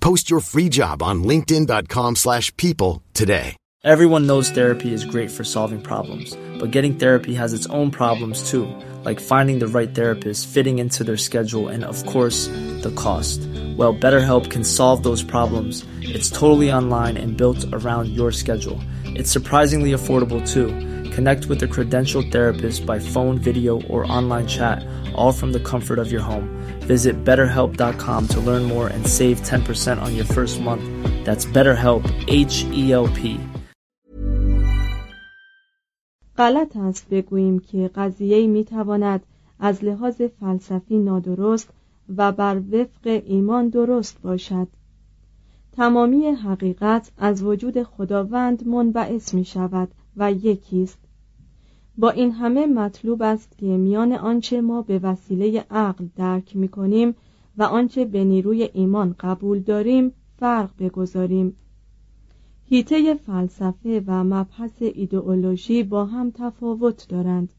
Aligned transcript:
Post 0.00 0.30
your 0.30 0.40
free 0.40 0.68
job 0.68 1.02
on 1.02 1.22
linkedin.com/people 1.22 2.16
slash 2.16 2.54
people 2.56 3.02
today. 3.14 3.56
Everyone 3.82 4.26
knows 4.26 4.50
therapy 4.50 4.92
is 4.92 5.06
great 5.06 5.30
for 5.30 5.42
solving 5.42 5.80
problems, 5.80 6.36
but 6.58 6.70
getting 6.70 6.96
therapy 6.96 7.32
has 7.32 7.54
its 7.54 7.66
own 7.68 7.90
problems 7.90 8.50
too, 8.50 8.68
like 9.06 9.18
finding 9.18 9.58
the 9.58 9.68
right 9.68 9.94
therapist, 9.94 10.48
fitting 10.48 10.78
into 10.78 11.02
their 11.02 11.16
schedule, 11.16 11.68
and 11.68 11.82
of 11.84 12.04
course, 12.04 12.48
the 12.82 12.92
cost. 12.94 13.40
Well, 13.78 13.94
BetterHelp 13.94 14.50
can 14.50 14.64
solve 14.64 15.02
those 15.02 15.22
problems. 15.22 15.86
It's 16.02 16.28
totally 16.28 16.70
online 16.70 17.16
and 17.16 17.38
built 17.38 17.64
around 17.72 18.08
your 18.08 18.32
schedule. 18.32 18.78
It's 19.16 19.30
surprisingly 19.30 19.92
affordable 19.92 20.46
too. 20.46 20.68
Connect 21.15 21.45
with 21.45 21.63
a 21.63 21.67
credentialed 21.67 22.31
therapist 22.31 22.85
by 22.85 22.99
phone, 22.99 23.37
video, 23.39 23.81
or 23.83 23.99
online 24.11 24.47
chat, 24.47 24.85
all 25.15 25.31
from 25.31 25.51
the 25.53 25.63
comfort 25.71 25.99
of 25.99 26.11
your 26.11 26.21
home. 26.21 26.47
Visit 26.81 27.23
betterhelp.com 27.23 28.27
to 28.27 28.39
learn 28.39 28.63
more 28.63 28.87
and 28.87 29.07
save 29.07 29.37
10% 29.41 30.01
on 30.01 30.15
your 30.15 30.25
first 30.25 30.61
month. 30.61 30.83
That's 31.25 31.45
BetterHelp, 31.45 32.03
H 32.27 32.55
E 32.81 32.91
L 32.91 33.07
P. 33.07 33.39
غلط 36.37 36.77
است 36.77 37.09
بگوییم 37.09 37.59
که 37.59 37.89
قضیه 37.95 38.47
می 38.47 38.63
تواند 38.63 39.23
از 39.59 39.83
لحاظ 39.83 40.21
فلسفی 40.39 40.97
نادرست 40.97 41.69
و 42.17 42.31
بر 42.31 42.61
وفق 42.71 43.21
ایمان 43.25 43.69
درست 43.69 44.21
باشد 44.21 44.67
تمامی 45.71 46.25
حقیقت 46.25 47.11
از 47.17 47.43
وجود 47.43 47.83
خداوند 47.83 48.67
منبعث 48.67 49.33
می 49.33 49.45
شود 49.45 49.87
و 50.17 50.31
یکی 50.31 50.83
است 50.83 50.97
با 52.00 52.10
این 52.10 52.32
همه 52.32 52.66
مطلوب 52.66 53.22
است 53.22 53.58
که 53.58 53.66
میان 53.66 54.12
آنچه 54.12 54.60
ما 54.60 54.82
به 54.82 54.98
وسیله 54.98 55.64
عقل 55.70 56.06
درک 56.16 56.56
می 56.56 56.68
کنیم 56.68 57.14
و 57.56 57.62
آنچه 57.62 58.04
به 58.04 58.24
نیروی 58.24 58.70
ایمان 58.72 59.14
قبول 59.20 59.60
داریم 59.60 60.12
فرق 60.38 60.70
بگذاریم. 60.78 61.56
هیته 62.64 63.14
فلسفه 63.14 64.04
و 64.06 64.24
مبحث 64.24 64.72
ایدئولوژی 64.80 65.82
با 65.82 66.04
هم 66.04 66.30
تفاوت 66.30 67.08
دارند. 67.08 67.52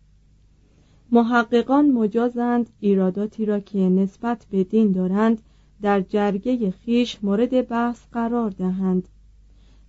محققان 1.12 1.92
مجازند 1.92 2.70
ایراداتی 2.80 3.46
را 3.46 3.60
که 3.60 3.80
نسبت 3.80 4.46
به 4.52 4.64
دین 4.64 4.92
دارند 4.92 5.42
در 5.82 6.02
جرگه 6.02 6.72
خیش 6.72 7.24
مورد 7.24 7.68
بحث 7.68 8.08
قرار 8.12 8.50
دهند. 8.50 9.08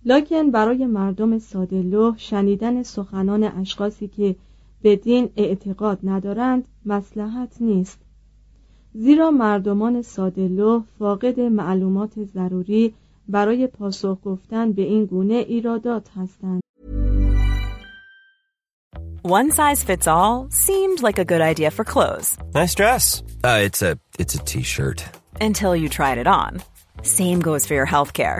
لکن 0.05 0.51
برای 0.51 0.85
مردم 0.85 1.39
ساده 1.39 2.13
شنیدن 2.17 2.83
سخنان 2.83 3.43
اشخاصی 3.43 4.07
که 4.07 4.35
به 4.81 4.95
دین 4.95 5.29
اعتقاد 5.37 5.99
ندارند 6.03 6.67
مسلحت 6.85 7.61
نیست 7.61 7.99
زیرا 8.93 9.31
مردمان 9.31 10.01
ساده 10.01 10.79
فاقد 10.99 11.39
معلومات 11.39 12.23
ضروری 12.23 12.93
برای 13.29 13.67
پاسخ 13.67 14.17
گفتن 14.23 14.71
به 14.71 14.81
این 14.81 15.05
گونه 15.05 15.33
ایرادات 15.33 16.09
هستند 16.15 16.61
One 19.25 19.51
size 19.51 19.81
fits 19.89 20.05
all 20.05 20.49
seemed 20.49 20.99
like 21.01 21.17
a 21.17 21.25
good 21.31 21.41
idea 21.51 21.71
for 21.71 21.85
clothes 21.93 22.37
Nice 22.53 22.75
dress. 22.81 23.23
Uh, 23.43 23.59
it's 23.67 23.81
a 23.81 23.91
it's 24.19 24.35
a 24.35 24.43
t-shirt. 24.51 24.99
until 25.41 25.73
you 25.81 25.87
tried 25.89 26.17
it 26.23 26.27
on. 26.27 26.51
Same 27.03 27.39
goes 27.49 27.65
for 27.67 27.73
your 27.79 27.89
healthcare. 27.95 28.39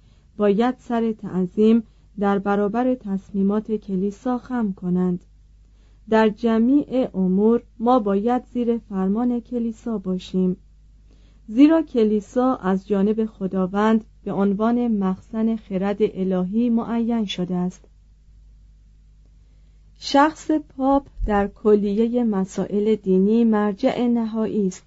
باید 0.41 0.75
سر 0.77 1.11
تعظیم 1.11 1.83
در 2.19 2.39
برابر 2.39 2.95
تصمیمات 2.95 3.71
کلیسا 3.71 4.37
خم 4.37 4.73
کنند. 4.73 5.25
در 6.09 6.29
جمیع 6.29 7.09
امور 7.13 7.63
ما 7.79 7.99
باید 7.99 8.43
زیر 8.53 8.77
فرمان 8.77 9.39
کلیسا 9.39 9.97
باشیم. 9.97 10.57
زیرا 11.47 11.81
کلیسا 11.81 12.55
از 12.55 12.87
جانب 12.87 13.25
خداوند 13.25 14.03
به 14.23 14.31
عنوان 14.31 14.87
مخزن 14.87 15.55
خرد 15.55 15.97
الهی 15.99 16.69
معین 16.69 17.25
شده 17.25 17.55
است. 17.55 17.85
شخص 19.97 20.51
پاپ 20.51 21.07
در 21.25 21.47
کلیه 21.47 22.23
مسائل 22.23 22.95
دینی 22.95 23.43
مرجع 23.43 24.07
نهایی 24.07 24.67
است. 24.67 24.85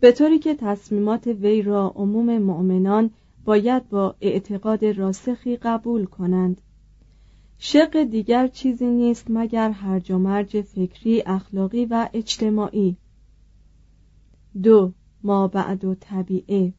به 0.00 0.12
طوری 0.12 0.38
که 0.38 0.54
تصمیمات 0.54 1.26
وی 1.26 1.62
را 1.62 1.92
عموم 1.96 2.38
مؤمنان 2.38 3.10
باید 3.44 3.88
با 3.88 4.14
اعتقاد 4.20 4.84
راسخی 4.84 5.56
قبول 5.56 6.04
کنند. 6.04 6.60
شق 7.58 8.02
دیگر 8.02 8.48
چیزی 8.48 8.86
نیست 8.86 9.26
مگر 9.28 9.70
هرج 9.70 10.10
و 10.10 10.18
مرج 10.18 10.60
فکری 10.60 11.22
اخلاقی 11.26 11.84
و 11.84 12.08
اجتماعی. 12.12 12.96
دو 14.62 14.92
ما 15.22 15.48
بعد 15.48 15.84
و 15.84 15.94
طبیعه. 16.00 16.72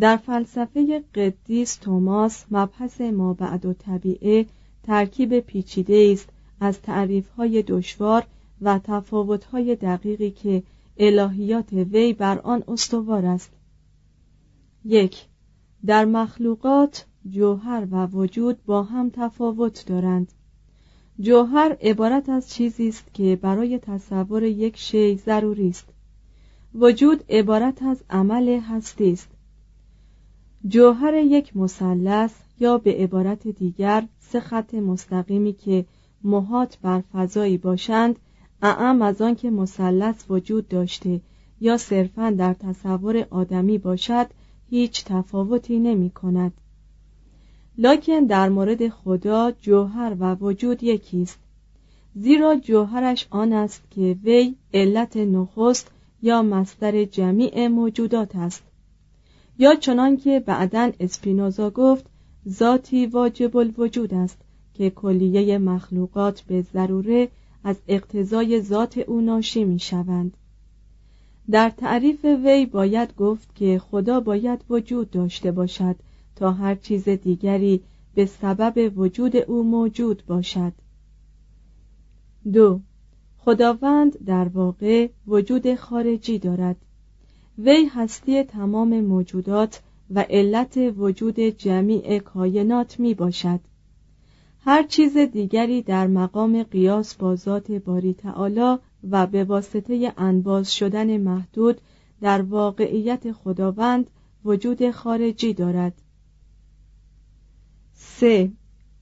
در 0.00 0.16
فلسفه 0.16 1.04
قدیس 1.14 1.76
توماس 1.76 2.44
مبحث 2.50 3.00
ما 3.00 3.34
بعد 3.34 3.66
و 3.66 3.72
طبیعه 3.72 4.46
ترکیب 4.82 5.40
پیچیده 5.40 6.10
است 6.12 6.28
از 6.60 6.82
تعریف‌های 6.82 7.62
دشوار 7.62 8.26
و 8.60 8.80
تفاوت‌های 8.84 9.76
دقیقی 9.76 10.30
که 10.30 10.62
الهیات 10.96 11.72
وی 11.72 12.12
بر 12.12 12.38
آن 12.38 12.64
استوار 12.68 13.26
است. 13.26 13.52
یک 14.84 15.26
در 15.86 16.04
مخلوقات 16.04 17.06
جوهر 17.30 17.86
و 17.90 18.06
وجود 18.06 18.64
با 18.66 18.82
هم 18.82 19.10
تفاوت 19.10 19.86
دارند. 19.86 20.32
جوهر 21.20 21.76
عبارت 21.82 22.28
از 22.28 22.50
چیزی 22.50 22.88
است 22.88 23.14
که 23.14 23.38
برای 23.42 23.78
تصور 23.78 24.42
یک 24.42 24.76
شی 24.76 25.16
ضروری 25.16 25.68
است. 25.68 25.88
وجود 26.74 27.24
عبارت 27.28 27.82
از 27.82 28.02
عمل 28.10 28.48
هستی 28.48 29.12
است. 29.12 29.28
جوهر 30.68 31.14
یک 31.14 31.56
مثلث 31.56 32.32
یا 32.60 32.78
به 32.78 32.94
عبارت 32.94 33.48
دیگر 33.48 34.04
سه 34.18 34.40
خط 34.40 34.74
مستقیمی 34.74 35.52
که 35.52 35.84
محاط 36.24 36.76
بر 36.82 37.00
فضایی 37.00 37.58
باشند 37.58 38.18
اعم 38.62 39.02
از 39.02 39.22
آن 39.22 39.34
که 39.34 39.50
مثلث 39.50 40.24
وجود 40.28 40.68
داشته 40.68 41.20
یا 41.60 41.76
صرفا 41.76 42.30
در 42.30 42.54
تصور 42.54 43.26
آدمی 43.30 43.78
باشد 43.78 44.26
هیچ 44.70 45.04
تفاوتی 45.04 45.78
نمی 45.78 46.10
کند. 46.10 46.52
لکن 47.78 48.24
در 48.24 48.48
مورد 48.48 48.88
خدا 48.88 49.50
جوهر 49.50 50.16
و 50.20 50.34
وجود 50.34 50.82
یکیست. 50.82 51.38
زیرا 52.14 52.56
جوهرش 52.56 53.26
آن 53.30 53.52
است 53.52 53.82
که 53.90 54.16
وی 54.24 54.54
علت 54.74 55.16
نخست 55.16 55.90
یا 56.22 56.42
مصدر 56.42 57.04
جمیع 57.04 57.68
موجودات 57.68 58.36
است. 58.36 58.62
یا 59.58 59.74
چنان 59.74 60.16
که 60.16 60.40
بعدا 60.40 60.90
اسپینوزا 61.00 61.70
گفت 61.70 62.06
ذاتی 62.48 63.06
واجب 63.06 63.56
الوجود 63.56 64.14
است 64.14 64.38
که 64.74 64.90
کلیه 64.90 65.58
مخلوقات 65.58 66.40
به 66.40 66.62
ضروره 66.62 67.28
از 67.64 67.76
اقتضای 67.88 68.60
ذات 68.60 68.98
او 68.98 69.20
ناشی 69.20 69.64
می 69.64 69.78
شوند. 69.78 70.36
در 71.50 71.70
تعریف 71.70 72.24
وی 72.24 72.66
باید 72.66 73.16
گفت 73.16 73.54
که 73.54 73.78
خدا 73.78 74.20
باید 74.20 74.64
وجود 74.70 75.10
داشته 75.10 75.52
باشد 75.52 75.96
تا 76.36 76.52
هر 76.52 76.74
چیز 76.74 77.08
دیگری 77.08 77.80
به 78.14 78.26
سبب 78.26 78.92
وجود 78.98 79.36
او 79.36 79.62
موجود 79.62 80.22
باشد. 80.26 80.72
دو 82.52 82.80
خداوند 83.38 84.24
در 84.24 84.48
واقع 84.48 85.08
وجود 85.26 85.74
خارجی 85.74 86.38
دارد. 86.38 86.76
وی 87.58 87.84
هستی 87.84 88.42
تمام 88.42 89.00
موجودات 89.00 89.82
و 90.10 90.24
علت 90.30 90.78
وجود 90.96 91.40
جمیع 91.40 92.18
کائنات 92.18 93.00
می 93.00 93.14
باشد. 93.14 93.60
هر 94.60 94.82
چیز 94.82 95.16
دیگری 95.16 95.82
در 95.82 96.06
مقام 96.06 96.62
قیاس 96.62 97.14
با 97.14 97.36
ذات 97.36 97.72
باری 97.72 98.14
تعالی 98.14 98.76
و 99.10 99.26
به 99.26 99.44
واسطه 99.44 100.12
انباز 100.16 100.74
شدن 100.74 101.16
محدود 101.16 101.80
در 102.20 102.42
واقعیت 102.42 103.32
خداوند 103.32 104.10
وجود 104.44 104.90
خارجی 104.90 105.54
دارد. 105.54 106.02
سه. 107.92 108.52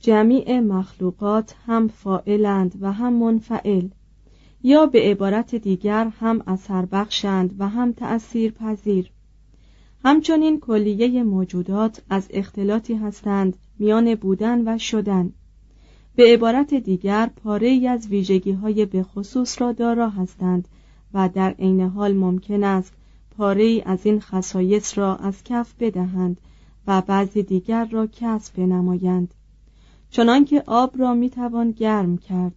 جمیع 0.01 0.61
مخلوقات 0.61 1.55
هم 1.67 1.89
فائلند 1.89 2.79
و 2.81 2.93
هم 2.93 3.13
منفعل. 3.13 3.89
یا 4.63 4.87
به 4.87 5.01
عبارت 5.01 5.55
دیگر 5.55 6.09
هم 6.21 6.43
اثر 6.47 6.87
بخشند 6.87 7.55
و 7.59 7.69
هم 7.69 7.93
تأثیر 7.93 8.51
پذیر. 8.53 9.11
همچنین 10.05 10.61
کلیه 10.61 11.23
موجودات 11.23 12.03
از 12.11 12.29
اختلاطی 12.31 12.95
هستند 12.95 13.57
میان 13.79 14.15
بودن 14.15 14.75
و 14.75 14.79
شدن. 14.79 15.33
به 16.17 16.33
عبارت 16.33 16.75
دیگر 16.75 17.31
پاره 17.45 17.69
ای 17.69 17.89
از 17.89 18.09
ویژگی 18.09 18.53
های 18.53 18.87
به 18.87 19.03
خصوص 19.03 19.61
را 19.63 19.73
دارا 19.73 20.11
هستند 20.11 20.69
و 21.15 21.29
در 21.35 21.51
عین 21.51 21.81
حال 21.81 22.15
ممکن 22.15 22.65
است 22.65 22.93
پاره 23.37 23.63
ای 23.63 23.83
از 23.87 24.07
این 24.07 24.21
خصایص 24.21 24.99
را 24.99 25.17
از 25.17 25.45
کف 25.45 25.75
بدهند 25.81 26.41
و 26.87 27.01
بعضی 27.01 27.43
دیگر 27.43 27.85
را 27.85 28.07
کسب 28.07 28.61
نمایند 28.61 29.35
چنانکه 30.11 30.63
آب 30.67 30.95
را 30.99 31.15
می‌توان 31.15 31.71
گرم 31.71 32.19
کرد. 32.19 32.55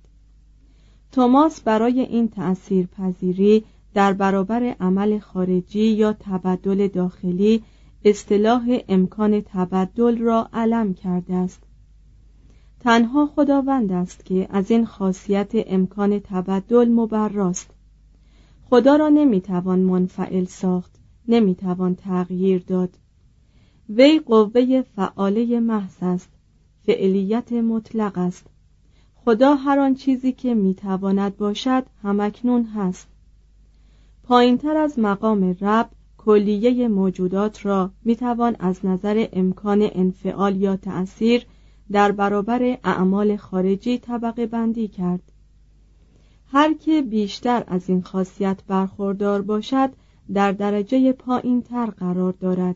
توماس 1.11 1.61
برای 1.61 1.99
این 1.99 2.27
تأثیر 2.27 2.85
پذیری 2.85 3.63
در 3.93 4.13
برابر 4.13 4.75
عمل 4.79 5.19
خارجی 5.19 5.87
یا 5.87 6.13
تبدل 6.13 6.87
داخلی 6.87 7.63
اصطلاح 8.05 8.79
امکان 8.87 9.41
تبدل 9.41 10.17
را 10.17 10.49
علم 10.53 10.93
کرده 10.93 11.35
است. 11.35 11.68
تنها 12.79 13.25
خداوند 13.25 13.91
است 13.91 14.25
که 14.25 14.47
از 14.49 14.71
این 14.71 14.85
خاصیت 14.85 15.51
امکان 15.53 16.19
تبدل 16.19 16.89
مبراست. 16.89 17.69
خدا 18.69 18.95
را 18.95 19.09
نمی‌توان 19.09 19.79
منفعل 19.79 20.45
ساخت 20.45 20.99
نمی‌توان 21.27 21.95
تغییر 21.95 22.63
داد. 22.67 22.89
وی 23.89 24.19
قوه 24.19 24.81
فعاله 24.81 25.59
محض 25.59 25.95
است 26.01 26.29
فعلیت 26.85 27.53
مطلق 27.53 28.17
است. 28.17 28.47
خدا 29.15 29.55
هر 29.55 29.79
آن 29.79 29.95
چیزی 29.95 30.31
که 30.31 30.53
می‌تواند 30.53 31.37
باشد 31.37 31.83
همکنون 32.03 32.63
هست. 32.63 33.07
پایینتر 34.23 34.77
از 34.77 34.99
مقام 34.99 35.55
رب 35.61 35.89
کلیه 36.17 36.87
موجودات 36.87 37.65
را 37.65 37.91
می‌توان 38.05 38.55
از 38.59 38.85
نظر 38.85 39.27
امکان 39.33 39.89
انفعال 39.91 40.55
یا 40.55 40.75
تأثیر 40.75 41.45
در 41.91 42.11
برابر 42.11 42.77
اعمال 42.83 43.37
خارجی 43.37 43.97
طبقه 43.97 44.45
بندی 44.45 44.87
کرد. 44.87 45.31
هر 46.51 46.73
که 46.73 47.01
بیشتر 47.01 47.63
از 47.67 47.89
این 47.89 48.01
خاصیت 48.01 48.63
برخوردار 48.67 49.41
باشد 49.41 49.89
در 50.33 50.51
درجه 50.51 51.11
پایین 51.11 51.61
تر 51.61 51.85
قرار 51.85 52.31
دارد. 52.31 52.75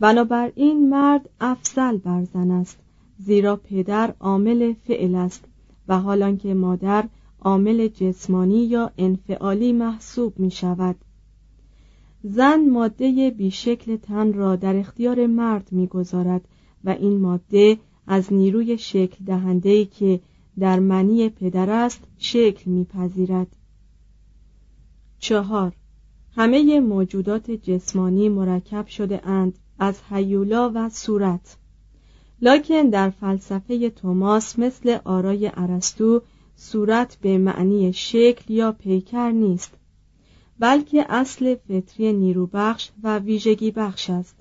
بنابراین 0.00 0.88
مرد 0.88 1.28
افضل 1.40 1.96
بر 1.96 2.24
زن 2.24 2.50
است 2.50 2.78
زیرا 3.18 3.56
پدر 3.56 4.14
عامل 4.20 4.72
فعل 4.72 5.14
است 5.14 5.44
و 5.88 6.00
حالان 6.00 6.36
که 6.36 6.54
مادر 6.54 7.04
عامل 7.40 7.88
جسمانی 7.88 8.64
یا 8.64 8.90
انفعالی 8.98 9.72
محسوب 9.72 10.38
می 10.38 10.50
شود 10.50 10.96
زن 12.22 12.68
ماده 12.68 13.30
بیشکل 13.30 13.96
تن 13.96 14.32
را 14.32 14.56
در 14.56 14.76
اختیار 14.76 15.26
مرد 15.26 15.68
می‌گذارد 15.72 16.48
و 16.84 16.90
این 16.90 17.20
ماده 17.20 17.78
از 18.06 18.32
نیروی 18.32 18.78
شکل 18.78 19.24
دهنده 19.24 19.84
که 19.84 20.20
در 20.58 20.78
منی 20.78 21.28
پدر 21.28 21.70
است 21.70 22.00
شکل 22.18 22.70
میپذیرد. 22.70 23.56
چهار. 25.18 25.72
همه 26.36 26.80
موجودات 26.80 27.50
جسمانی 27.50 28.28
مرکب 28.28 28.86
شده 28.86 29.28
اند 29.28 29.58
از 29.78 30.02
حیولا 30.10 30.72
و 30.74 30.88
صورت. 30.88 31.56
لکن 32.42 32.82
در 32.88 33.10
فلسفه 33.10 33.90
توماس 33.90 34.58
مثل 34.58 34.98
آرای 35.04 35.50
ارسطو 35.54 36.22
صورت 36.56 37.16
به 37.20 37.38
معنی 37.38 37.92
شکل 37.92 38.54
یا 38.54 38.72
پیکر 38.72 39.30
نیست 39.30 39.70
بلکه 40.58 41.06
اصل 41.08 41.54
فطری 41.54 42.12
نیروبخش 42.12 42.90
و 43.02 43.18
ویژگی 43.18 43.70
بخش 43.70 44.10
است. 44.10 44.36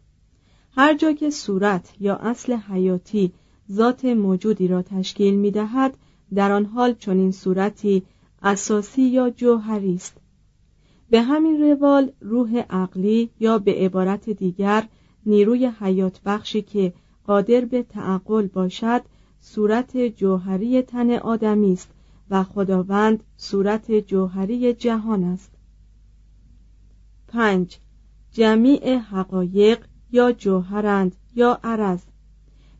هر 0.71 0.93
جا 0.93 1.11
که 1.11 1.29
صورت 1.29 1.93
یا 1.99 2.15
اصل 2.15 2.53
حیاتی 2.53 3.31
ذات 3.71 4.05
موجودی 4.05 4.67
را 4.67 4.81
تشکیل 4.81 5.35
می 5.35 5.51
دهد 5.51 5.97
در 6.33 6.51
آن 6.51 6.65
حال 6.65 6.93
چنین 6.93 7.31
صورتی 7.31 8.03
اساسی 8.43 9.01
یا 9.01 9.29
جوهری 9.29 9.95
است. 9.95 10.17
به 11.09 11.21
همین 11.21 11.61
روال 11.61 12.11
روح 12.21 12.57
عقلی 12.69 13.29
یا 13.39 13.59
به 13.59 13.73
عبارت 13.73 14.29
دیگر 14.29 14.87
نیروی 15.25 15.71
حیات 15.79 16.21
بخشی 16.25 16.61
که 16.61 16.93
قادر 17.23 17.65
به 17.65 17.83
تعقل 17.83 18.47
باشد 18.47 19.01
صورت 19.39 19.97
جوهری 19.97 20.81
تن 20.81 21.11
آدمی 21.11 21.73
است 21.73 21.91
و 22.29 22.43
خداوند 22.43 23.23
صورت 23.37 23.91
جوهری 23.91 24.73
جهان 24.73 25.23
است. 25.23 25.51
پنج. 27.27 27.79
جمیع 28.31 28.97
حقایق 28.97 29.85
یا 30.11 30.31
جوهرند 30.31 31.15
یا 31.35 31.59
عرض. 31.63 32.01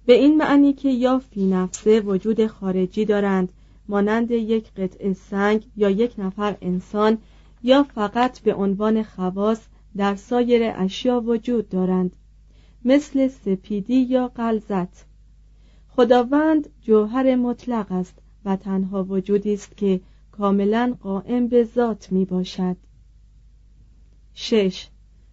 به 0.05 0.13
این 0.13 0.37
معنی 0.37 0.73
که 0.73 0.89
یا 0.89 1.19
فی 1.19 1.45
نفسه 1.45 1.99
وجود 1.99 2.47
خارجی 2.47 3.05
دارند 3.05 3.53
مانند 3.87 4.31
یک 4.31 4.71
قطعه 4.73 5.13
سنگ 5.13 5.65
یا 5.75 5.89
یک 5.89 6.13
نفر 6.17 6.57
انسان 6.61 7.17
یا 7.63 7.83
فقط 7.83 8.39
به 8.39 8.53
عنوان 8.53 9.03
خواص 9.03 9.61
در 9.97 10.15
سایر 10.15 10.73
اشیا 10.75 11.21
وجود 11.21 11.69
دارند 11.69 12.15
مثل 12.85 13.27
سپیدی 13.27 13.95
یا 13.95 14.27
قلزت 14.27 15.05
خداوند 15.87 16.69
جوهر 16.81 17.35
مطلق 17.35 17.91
است 17.91 18.19
و 18.45 18.55
تنها 18.55 19.03
وجودی 19.03 19.53
است 19.53 19.77
که 19.77 20.01
کاملا 20.31 20.95
قائم 21.01 21.47
به 21.47 21.63
ذات 21.63 22.11
می 22.11 22.25
باشد 22.25 22.77
شش. 24.33 24.87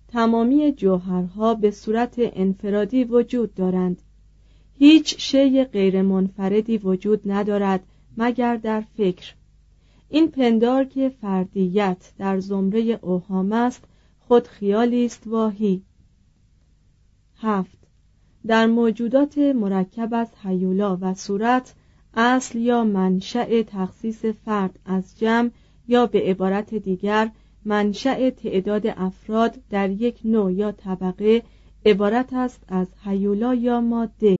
تمامی 0.09 0.73
جوهرها 0.73 1.55
به 1.55 1.71
صورت 1.71 2.15
انفرادی 2.19 3.05
وجود 3.05 3.55
دارند. 3.55 4.03
هیچ 4.83 5.15
شی 5.19 5.65
غیر 5.65 6.03
منفردی 6.03 6.79
وجود 6.79 7.21
ندارد 7.27 7.81
مگر 8.17 8.57
در 8.57 8.81
فکر. 8.97 9.35
این 10.09 10.29
پندار 10.29 10.85
که 10.85 11.09
فردیت 11.09 12.13
در 12.19 12.41
زمره 12.41 12.99
اوهام 13.03 13.53
است 13.53 13.85
خود 14.21 14.47
خیالی 14.47 15.05
است 15.05 15.27
واهی. 15.27 15.83
هفت. 17.37 17.79
در 18.47 18.67
موجودات 18.67 19.39
مرکب 19.39 20.15
از 20.15 20.29
حیولا 20.45 20.99
و 21.01 21.15
صورت 21.15 21.75
اصل 22.15 22.59
یا 22.59 22.85
منشأ 22.85 23.63
تخصیص 23.63 24.25
فرد 24.25 24.79
از 24.85 25.19
جمع 25.19 25.51
یا 25.89 26.07
به 26.07 26.21
عبارت 26.21 26.75
دیگر 26.75 27.31
منشأ 27.65 28.31
تعداد 28.31 28.87
افراد 28.87 29.59
در 29.71 29.91
یک 29.91 30.21
نوع 30.25 30.53
یا 30.53 30.73
طبقه 30.73 31.43
عبارت 31.87 32.33
است 32.33 32.65
از 32.69 32.89
حیولا 33.05 33.55
یا 33.55 33.81
ماده. 33.81 34.40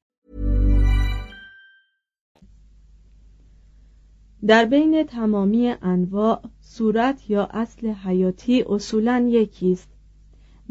در 4.47 4.65
بین 4.65 5.03
تمامی 5.03 5.73
انواع 5.81 6.41
صورت 6.61 7.29
یا 7.29 7.45
اصل 7.45 7.87
حیاتی 7.87 8.63
اصولا 8.69 9.27
یکی 9.29 9.71
است. 9.71 9.89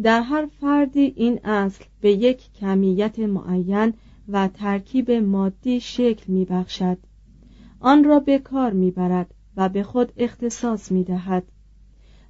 در 0.02 0.20
هر 0.20 0.46
فردی 0.60 1.12
این 1.16 1.40
اصل 1.44 1.84
به 2.00 2.12
یک 2.12 2.52
کمیت 2.52 3.18
معین 3.18 3.94
و 4.28 4.48
ترکیب 4.48 5.10
مادی 5.10 5.80
شکل 5.80 6.32
میبخشد. 6.32 6.98
آن 7.80 8.04
را 8.04 8.20
به 8.20 8.38
کار 8.38 8.72
می‌برد 8.72 9.34
و 9.56 9.68
به 9.68 9.82
خود 9.82 10.12
اختصاص 10.16 10.92
می 10.92 11.04
دهد 11.04 11.42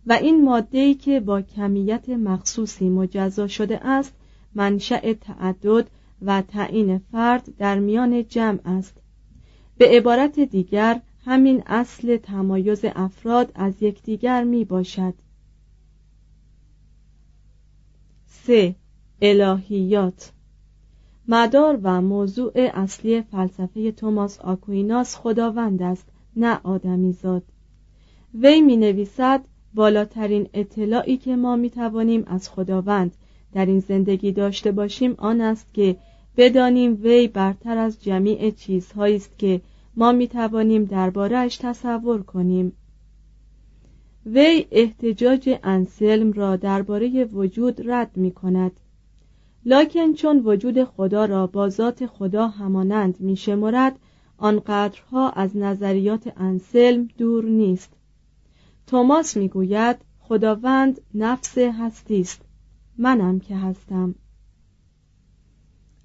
و 0.06 0.12
این 0.12 0.44
ماده 0.44 0.94
که 0.94 1.20
با 1.20 1.42
کمیت 1.42 2.08
مخصوصی 2.08 2.88
مجزا 2.88 3.46
شده 3.46 3.86
است 3.86 4.14
منشأ 4.54 5.12
تعدد 5.12 5.90
و 6.22 6.42
تعیین 6.42 6.98
فرد 6.98 7.48
در 7.58 7.78
میان 7.78 8.24
جمع 8.28 8.60
است. 8.64 9.02
به 9.78 9.88
عبارت 9.88 10.40
دیگر 10.40 11.00
همین 11.24 11.62
اصل 11.66 12.16
تمایز 12.16 12.84
افراد 12.84 13.52
از 13.54 13.82
یکدیگر 13.82 14.44
می 14.44 14.64
باشد. 14.64 15.14
سه. 18.26 18.74
الهیات. 19.22 20.32
مدار 21.28 21.80
و 21.82 22.00
موضوع 22.00 22.52
اصلی 22.54 23.22
فلسفه 23.22 23.92
توماس 23.92 24.40
آکویناس 24.40 25.16
خداوند 25.16 25.82
است 25.82 26.06
نه 26.36 26.60
آدمی 26.62 27.12
زاد. 27.12 27.42
وی 28.34 28.60
می 28.60 28.76
نویسد 28.76 29.44
بالاترین 29.74 30.48
اطلاعی 30.54 31.16
که 31.16 31.36
ما 31.36 31.56
می 31.56 31.70
توانیم 31.70 32.24
از 32.26 32.48
خداوند 32.48 33.16
در 33.52 33.66
این 33.66 33.80
زندگی 33.80 34.32
داشته 34.32 34.72
باشیم 34.72 35.14
آن 35.18 35.40
است 35.40 35.74
که 35.74 35.96
بدانیم 36.36 36.98
وی 37.02 37.28
برتر 37.28 37.78
از 37.78 38.02
جمیع 38.02 38.50
چیزهایی 38.50 39.16
است 39.16 39.38
که 39.38 39.60
ما 39.96 40.12
می 40.12 40.28
توانیم 40.28 40.84
دربارهش 40.84 41.56
تصور 41.56 42.22
کنیم. 42.22 42.72
وی 44.26 44.66
احتجاج 44.70 45.58
انسلم 45.62 46.32
را 46.32 46.56
درباره 46.56 47.24
وجود 47.24 47.90
رد 47.90 48.16
می 48.16 48.30
کند 48.30 48.72
لکن 49.64 50.12
چون 50.12 50.42
وجود 50.44 50.84
خدا 50.84 51.24
را 51.24 51.46
با 51.46 51.68
ذات 51.68 52.06
خدا 52.06 52.48
همانند 52.48 53.20
می 53.20 53.36
شمرد 53.36 53.98
آنقدرها 54.38 55.30
از 55.30 55.56
نظریات 55.56 56.32
انسلم 56.36 57.08
دور 57.18 57.44
نیست. 57.44 57.92
توماس 58.86 59.36
می‌گوید 59.36 59.96
خداوند 60.20 61.00
نفس 61.14 61.58
هستی 61.58 62.20
است 62.20 62.42
منم 62.98 63.40
که 63.40 63.56
هستم. 63.56 64.14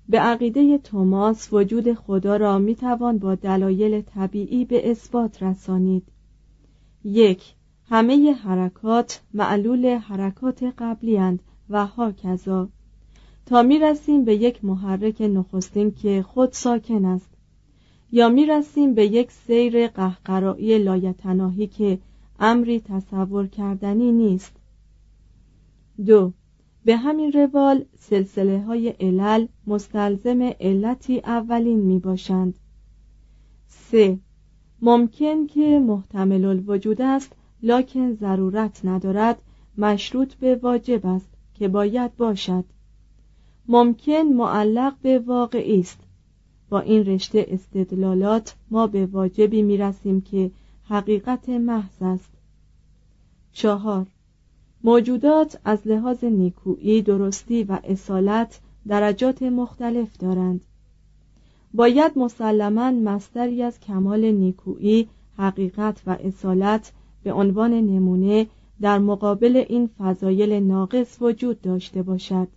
به 0.10 0.20
عقیده 0.20 0.78
توماس 0.78 1.54
وجود 1.54 1.94
خدا 1.94 2.38
را 2.38 2.58
می‌توان 2.60 3.18
با 3.18 3.36
دلایل 3.36 4.02
طبیعی 4.02 4.66
به 4.66 4.92
اثبات 4.92 5.44
رسانید. 5.44 6.04
یک 7.04 7.54
همه 7.90 8.34
حرکات 8.34 9.22
معلول 9.34 9.86
حرکات 9.86 10.64
قبلی 10.78 11.18
اند 11.18 11.40
و 11.70 11.86
هاکذا. 11.86 12.70
تا 13.46 13.64
می‌رسیم 13.64 14.26
به 14.26 14.36
یک 14.36 14.66
محرک 14.66 15.22
نخستین 15.22 15.92
که 15.92 16.22
خود 16.22 16.52
ساکن 16.52 17.06
است 17.06 17.30
یا 18.12 18.30
می 18.30 18.46
رسیم 18.46 18.94
به 18.94 19.06
یک 19.06 19.32
سیر 19.32 19.88
قهقرایی 19.88 20.78
لایتناهی 20.78 21.68
که 21.68 22.00
امری 22.40 22.80
تصور 22.80 23.48
کردنی 23.48 24.12
نیست. 24.12 24.56
دو 26.06 26.34
به 26.86 26.98
همین 26.98 27.32
روال 27.32 27.86
سلسله 27.98 28.62
های 28.62 28.90
علل 28.90 29.48
مستلزم 29.68 30.42
علتی 30.42 31.20
اولین 31.20 31.80
می 31.80 32.00
باشند 32.00 32.60
سه 33.68 34.20
ممکن 34.82 35.48
که 35.48 35.80
محتمل 35.80 36.46
الوجود 36.46 37.02
است 37.02 37.36
لکن 37.64 38.14
ضرورت 38.14 38.86
ندارد 38.86 39.42
مشروط 39.78 40.34
به 40.34 40.56
واجب 40.56 41.06
است 41.06 41.30
که 41.54 41.68
باید 41.68 42.16
باشد. 42.16 42.66
ممکن 43.68 44.22
معلق 44.22 44.96
به 45.02 45.20
واقعی 45.20 45.80
است. 45.80 46.00
با 46.70 46.80
این 46.80 47.06
رشته 47.06 47.46
استدلالات 47.50 48.56
ما 48.72 48.88
به 48.88 49.06
واجبی 49.06 49.62
می 49.62 49.78
رسیم 49.78 50.22
که 50.22 50.52
حقیقت 50.84 51.50
محض 51.50 52.02
است. 52.02 52.32
چهار 53.52 54.08
موجودات 54.86 55.60
از 55.66 55.88
لحاظ 55.88 56.24
نیکویی 56.24 57.02
درستی 57.02 57.64
و 57.64 57.80
اصالت 57.84 58.60
درجات 58.88 59.44
مختلف 59.44 60.18
دارند. 60.18 60.62
باید 61.74 62.18
مسلما 62.18 62.92
مستری 62.92 63.64
از 63.64 63.80
کمال 63.80 64.32
نیکویی 64.32 65.08
حقیقت 65.38 66.02
و 66.08 66.18
اصالت 66.24 66.92
به 67.24 67.34
عنوان 67.34 67.74
نمونه 67.74 68.48
در 68.82 69.00
مقابل 69.00 69.64
این 69.70 69.90
فضایل 70.00 70.54
ناقص 70.54 71.18
وجود 71.22 71.62
داشته 71.62 72.04
باشد. 72.04 72.48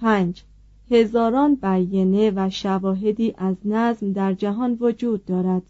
پنج 0.00 0.42
هزاران 0.90 1.54
بیینه 1.54 2.32
و 2.36 2.50
شواهدی 2.50 3.34
از 3.38 3.56
نظم 3.64 4.12
در 4.12 4.32
جهان 4.32 4.76
وجود 4.80 5.24
دارد. 5.24 5.62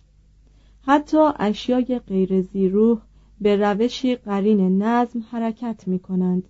حتی 0.83 1.19
اشیای 1.39 2.01
غیر 2.09 2.41
زیروح 2.43 2.99
به 3.43 3.57
روشی 3.57 4.17
قرین 4.17 4.83
نظم 4.83 5.25
حرکت 5.31 5.89
می 5.89 5.99
کنند 5.99 6.49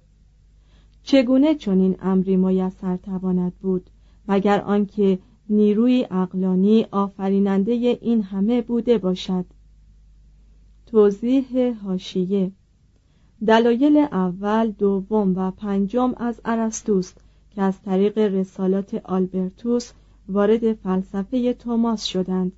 چگونه 1.02 1.54
چنین 1.54 1.96
امری 2.00 2.36
میسر 2.36 2.96
تواند 2.96 3.52
بود؟ 3.60 3.90
مگر 4.28 4.60
آنکه 4.60 5.18
نیروی 5.48 6.06
اقلانی 6.10 6.86
آفریننده 6.90 7.72
این 7.72 8.22
همه 8.22 8.62
بوده 8.62 8.98
باشد؟ 8.98 9.44
توضیح 10.86 11.74
هاشیه 11.84 12.52
دلایل 13.46 13.96
اول 13.96 14.70
دوم 14.70 15.36
و 15.36 15.50
پنجم 15.50 16.14
از 16.16 16.40
ارسطوست 16.44 17.20
که 17.50 17.62
از 17.62 17.82
طریق 17.82 18.18
رسالات 18.18 18.94
آلبرتوس 18.94 19.92
وارد 20.28 20.72
فلسفه 20.72 21.52
توماس 21.52 22.04
شدند. 22.04 22.52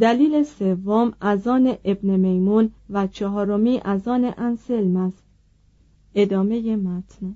دلیل 0.00 0.42
سوم 0.42 1.12
از 1.20 1.46
آن 1.46 1.74
ابن 1.84 2.16
میمون 2.16 2.70
و 2.90 3.06
چهارمی 3.06 3.80
از 3.84 4.08
آن 4.08 4.32
انسلم 4.36 4.96
است. 4.96 5.24
ادامه 6.14 6.76
متن. 6.76 7.34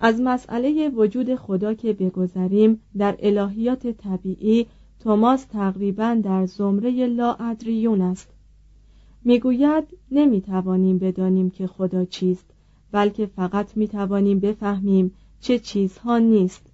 از 0.00 0.20
مسئله 0.20 0.88
وجود 0.88 1.34
خدا 1.34 1.74
که 1.74 1.92
بگذریم 1.92 2.80
در 2.98 3.16
الهیات 3.18 3.86
طبیعی 3.86 4.66
توماس 5.00 5.44
تقریبا 5.44 6.20
در 6.22 6.46
زمره 6.46 7.06
لاادریون 7.06 8.00
است. 8.00 8.30
می‌گوید 9.24 9.84
نمی‌توانیم 10.10 10.98
بدانیم 10.98 11.50
که 11.50 11.66
خدا 11.66 12.04
چیست 12.04 12.50
بلکه 12.92 13.26
فقط 13.26 13.76
می‌توانیم 13.76 14.38
بفهمیم 14.40 15.14
چه 15.40 15.58
چیزها 15.58 16.18
نیست. 16.18 16.71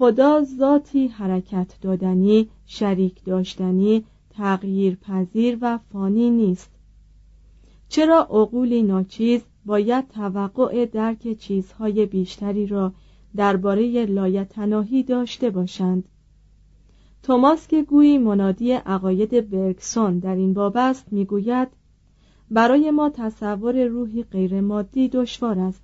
خدا 0.00 0.42
ذاتی 0.42 1.06
حرکت 1.06 1.74
دادنی 1.80 2.48
شریک 2.66 3.24
داشتنی 3.24 4.04
تغییر 4.30 4.96
پذیر 4.96 5.58
و 5.60 5.78
فانی 5.92 6.30
نیست. 6.30 6.70
چرا 7.88 8.20
عقولی 8.20 8.82
ناچیز 8.82 9.40
باید 9.66 10.08
توقع 10.08 10.86
درک 10.86 11.38
چیزهای 11.38 12.06
بیشتری 12.06 12.66
را 12.66 12.92
درباره 13.36 14.06
لایتناهی 14.06 15.02
داشته 15.02 15.50
باشند؟ 15.50 16.04
توماس 17.22 17.66
که 17.68 17.82
گویی 17.82 18.18
منادی 18.18 18.72
عقاید 18.72 19.50
برگسون 19.50 20.18
در 20.18 20.34
این 20.34 20.54
باب 20.54 20.76
است 20.76 21.12
می‌گوید 21.12 21.68
برای 22.50 22.90
ما 22.90 23.10
تصور 23.10 23.84
روحی 23.84 24.22
غیرمادی 24.22 25.08
دشوار 25.08 25.58
است 25.58 25.82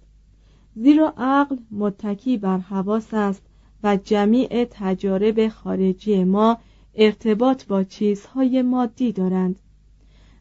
زیرا 0.74 1.14
عقل 1.16 1.56
متکی 1.70 2.38
بر 2.38 2.58
حواس 2.58 3.14
است 3.14 3.45
و 3.86 3.96
جمیع 3.96 4.68
تجارب 4.70 5.48
خارجی 5.48 6.24
ما 6.24 6.58
ارتباط 6.94 7.64
با 7.64 7.84
چیزهای 7.84 8.62
مادی 8.62 9.12
دارند. 9.12 9.58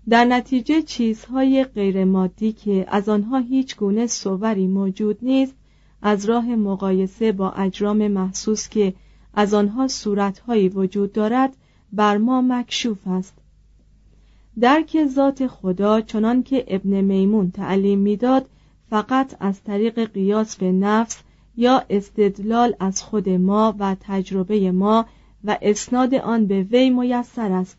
در 0.09 0.25
نتیجه 0.25 0.81
چیزهای 0.81 1.63
غیرمادی 1.63 2.51
که 2.51 2.85
از 2.87 3.09
آنها 3.09 3.37
هیچ 3.37 3.75
گونه 3.75 4.07
صوری 4.07 4.67
موجود 4.67 5.17
نیست 5.21 5.53
از 6.01 6.25
راه 6.25 6.55
مقایسه 6.55 7.31
با 7.31 7.51
اجرام 7.51 8.07
محسوس 8.07 8.69
که 8.69 8.93
از 9.33 9.53
آنها 9.53 9.87
صورتهایی 9.87 10.69
وجود 10.69 11.13
دارد 11.13 11.57
بر 11.93 12.17
ما 12.17 12.41
مکشوف 12.41 13.07
است. 13.07 13.33
درک 14.59 15.05
ذات 15.07 15.47
خدا 15.47 16.01
چنان 16.01 16.43
که 16.43 16.65
ابن 16.67 17.01
میمون 17.01 17.51
تعلیم 17.51 17.99
می‌داد 17.99 18.49
فقط 18.89 19.35
از 19.39 19.63
طریق 19.63 20.11
قیاس 20.13 20.55
به 20.55 20.71
نفس 20.71 21.23
یا 21.57 21.83
استدلال 21.89 22.75
از 22.79 23.01
خود 23.01 23.29
ما 23.29 23.75
و 23.79 23.95
تجربه 23.99 24.71
ما 24.71 25.05
و 25.43 25.57
اسناد 25.61 26.15
آن 26.15 26.45
به 26.45 26.63
وی 26.63 26.89
میسر 26.89 27.51
است. 27.51 27.77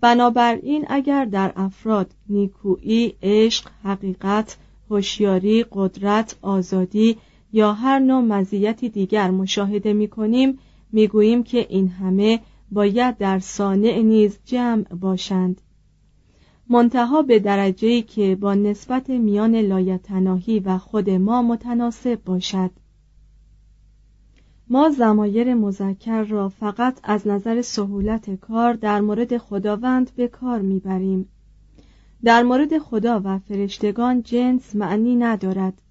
بنابراین 0.00 0.84
اگر 0.88 1.24
در 1.24 1.52
افراد 1.56 2.10
نیکویی 2.28 3.14
عشق 3.22 3.70
حقیقت 3.84 4.56
هوشیاری 4.90 5.64
قدرت 5.72 6.36
آزادی 6.42 7.16
یا 7.52 7.72
هر 7.72 7.98
نوع 7.98 8.20
مزیتی 8.20 8.88
دیگر 8.88 9.30
مشاهده 9.30 9.92
می 9.92 10.08
کنیم 10.08 11.42
که 11.42 11.66
این 11.68 11.88
همه 11.88 12.40
باید 12.72 13.18
در 13.18 13.38
سانع 13.38 13.98
نیز 13.98 14.38
جمع 14.44 14.82
باشند. 14.82 15.60
منتها 16.70 17.22
به 17.22 17.38
درجه 17.38 18.02
که 18.02 18.36
با 18.36 18.54
نسبت 18.54 19.10
میان 19.10 19.56
لایتناهی 19.56 20.60
و 20.60 20.78
خود 20.78 21.10
ما 21.10 21.42
متناسب 21.42 22.24
باشد. 22.24 22.70
ما 24.70 24.90
زمایر 24.90 25.54
مذکر 25.54 26.22
را 26.22 26.48
فقط 26.48 27.00
از 27.02 27.26
نظر 27.26 27.62
سهولت 27.62 28.34
کار 28.34 28.72
در 28.72 29.00
مورد 29.00 29.38
خداوند 29.38 30.10
به 30.16 30.28
کار 30.28 30.60
می‌بریم. 30.60 31.28
در 32.24 32.42
مورد 32.42 32.78
خدا 32.78 33.20
و 33.24 33.38
فرشتگان 33.38 34.22
جنس 34.22 34.76
معنی 34.76 35.16
ندارد. 35.16 35.82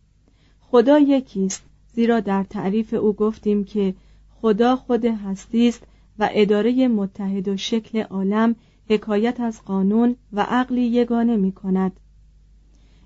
خدا 0.59 0.99
یکیست 0.99 1.63
زیرا 1.93 2.19
در 2.19 2.43
تعریف 2.43 2.93
او 2.93 3.13
گفتیم 3.13 3.63
که 3.63 3.93
خدا 4.41 4.75
خود 4.75 5.05
هستی 5.05 5.67
است 5.67 5.83
و 6.19 6.29
اداره 6.31 6.87
متحد 6.87 7.47
و 7.47 7.57
شکل 7.57 8.01
عالم 8.01 8.55
حکایت 8.89 9.39
از 9.39 9.61
قانون 9.65 10.15
و 10.33 10.41
عقلی 10.41 10.81
یگانه 10.81 11.37
می 11.37 11.51
کند 11.51 11.99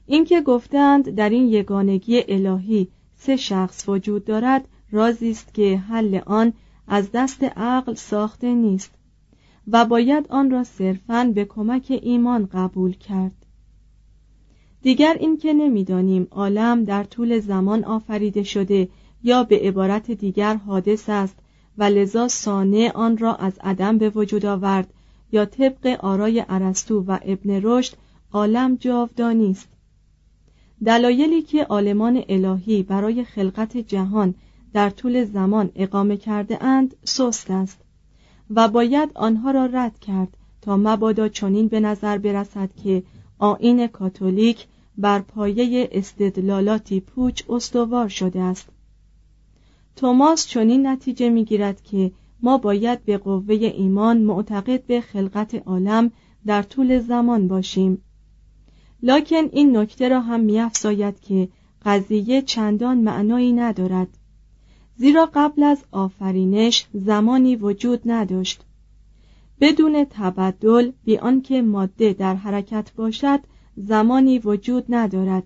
اینکه 0.05 0.41
گفتند 0.41 1.09
در 1.09 1.29
این 1.29 1.47
یگانگی 1.47 2.23
الهی 2.27 2.87
سه 3.15 3.35
شخص 3.35 3.89
وجود 3.89 4.25
دارد 4.25 4.67
رازی 4.91 5.31
است 5.31 5.53
که 5.53 5.77
حل 5.77 6.19
آن 6.25 6.53
از 6.87 7.11
دست 7.11 7.43
عقل 7.43 7.93
ساخته 7.93 8.53
نیست 8.53 8.91
و 9.67 9.85
باید 9.85 10.27
آن 10.29 10.51
را 10.51 10.63
صرفاً 10.63 11.31
به 11.35 11.45
کمک 11.45 11.99
ایمان 12.01 12.45
قبول 12.45 12.93
کرد. 12.93 13.45
دیگر 14.81 15.17
اینکه 15.19 15.53
نمی‌دانیم 15.53 16.27
عالم 16.31 16.83
در 16.83 17.03
طول 17.03 17.39
زمان 17.39 17.83
آفریده 17.83 18.43
شده 18.43 18.89
یا 19.23 19.43
به 19.43 19.59
عبارت 19.59 20.11
دیگر 20.11 20.55
حادث 20.55 21.09
است 21.09 21.35
و 21.77 21.83
لذا 21.83 22.27
سانه 22.27 22.91
آن 22.91 23.17
را 23.17 23.35
از 23.35 23.59
عدم 23.63 23.97
به 23.97 24.09
وجود 24.09 24.45
آورد 24.45 24.93
یا 25.31 25.45
طبق 25.45 25.97
آرای 25.99 26.45
ارسطو 26.49 27.03
و 27.07 27.17
ابن 27.21 27.59
رشد 27.63 27.93
عالم 28.33 28.75
جاودانی 28.75 29.51
است. 29.51 29.69
دلایلی 30.85 31.41
که 31.41 31.63
عالمان 31.63 32.23
الهی 32.29 32.83
برای 32.83 33.23
خلقت 33.23 33.77
جهان 33.77 34.35
در 34.73 34.89
طول 34.89 35.25
زمان 35.25 35.71
اقامه 35.75 36.17
کرده 36.17 36.63
اند 36.63 36.95
سست 37.03 37.51
است 37.51 37.77
و 38.49 38.67
باید 38.67 39.11
آنها 39.15 39.51
را 39.51 39.65
رد 39.65 39.99
کرد 39.99 40.37
تا 40.61 40.77
مبادا 40.77 41.27
چنین 41.27 41.67
به 41.67 41.79
نظر 41.79 42.17
برسد 42.17 42.69
که 42.83 43.03
آین 43.39 43.87
کاتولیک 43.87 44.67
بر 44.97 45.19
پایه 45.19 45.89
استدلالاتی 45.91 46.99
پوچ 46.99 47.43
استوار 47.49 48.07
شده 48.07 48.41
است. 48.41 48.69
توماس 49.95 50.47
چنین 50.47 50.87
نتیجه 50.87 51.29
می‌گیرد 51.29 51.81
که 51.83 52.11
ما 52.43 52.57
باید 52.57 53.05
به 53.05 53.17
قوه 53.17 53.55
ایمان 53.55 54.21
معتقد 54.21 54.85
به 54.85 55.01
خلقت 55.01 55.55
عالم 55.55 56.11
در 56.45 56.63
طول 56.63 56.99
زمان 56.99 57.47
باشیم. 57.47 58.03
لکن 59.03 59.49
این 59.51 59.77
نکته 59.77 60.09
را 60.09 60.21
هم 60.21 60.39
میافزاید 60.39 61.19
که 61.19 61.49
قضیه 61.85 62.41
چندان 62.41 62.97
معنایی 62.97 63.53
ندارد. 63.53 64.07
زیرا 64.95 65.29
قبل 65.33 65.63
از 65.63 65.83
آفرینش 65.91 66.87
زمانی 66.93 67.55
وجود 67.55 68.01
نداشت. 68.05 68.61
بدون 69.61 70.05
تبدل 70.09 70.91
بی 71.03 71.17
آنکه 71.17 71.61
ماده 71.61 72.13
در 72.13 72.35
حرکت 72.35 72.93
باشد 72.95 73.39
زمانی 73.75 74.39
وجود 74.39 74.85
ندارد. 74.89 75.43